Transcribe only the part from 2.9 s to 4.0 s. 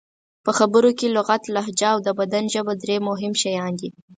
مهم شیان دي.